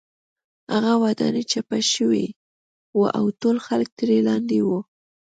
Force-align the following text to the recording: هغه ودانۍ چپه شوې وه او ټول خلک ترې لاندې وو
هغه 0.73 0.93
ودانۍ 1.03 1.43
چپه 1.51 1.77
شوې 1.93 2.25
وه 2.97 3.09
او 3.19 3.25
ټول 3.41 3.57
خلک 3.67 3.89
ترې 3.97 4.17
لاندې 4.27 4.57
وو 4.67 4.79